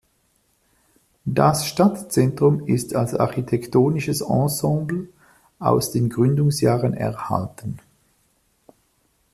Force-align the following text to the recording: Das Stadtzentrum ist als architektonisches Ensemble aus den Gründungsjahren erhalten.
Das 1.25 1.67
Stadtzentrum 1.67 2.65
ist 2.65 2.95
als 2.95 3.13
architektonisches 3.13 4.21
Ensemble 4.21 5.07
aus 5.59 5.91
den 5.91 6.09
Gründungsjahren 6.09 6.95
erhalten. 6.95 7.77